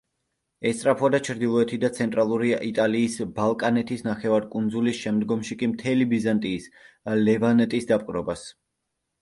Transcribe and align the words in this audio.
ესწრაფვოდა 0.67 1.17
ჩრდილოეთი 1.27 1.77
და 1.83 1.91
ცენტრალური 1.97 2.49
იტალიის, 2.69 3.17
ბალკანეთის 3.37 4.03
ნახევარკუნძულის, 4.07 4.97
შემდგომში 5.05 5.59
კი 5.61 5.71
მთელი 5.75 6.11
ბიზანტიის, 6.15 6.69
ლევანტის 7.29 7.91
დაპყრობას. 7.93 8.49